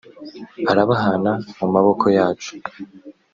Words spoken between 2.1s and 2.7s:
yacu